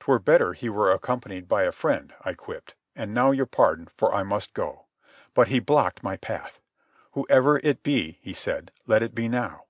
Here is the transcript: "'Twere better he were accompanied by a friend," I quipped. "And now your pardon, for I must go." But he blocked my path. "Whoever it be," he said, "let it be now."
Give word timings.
"'Twere 0.00 0.18
better 0.18 0.54
he 0.54 0.68
were 0.68 0.90
accompanied 0.90 1.46
by 1.46 1.62
a 1.62 1.70
friend," 1.70 2.12
I 2.22 2.34
quipped. 2.34 2.74
"And 2.96 3.14
now 3.14 3.30
your 3.30 3.46
pardon, 3.46 3.86
for 3.86 4.12
I 4.12 4.24
must 4.24 4.52
go." 4.52 4.86
But 5.34 5.46
he 5.46 5.60
blocked 5.60 6.02
my 6.02 6.16
path. 6.16 6.58
"Whoever 7.12 7.58
it 7.58 7.84
be," 7.84 8.18
he 8.20 8.32
said, 8.32 8.72
"let 8.88 9.04
it 9.04 9.14
be 9.14 9.28
now." 9.28 9.66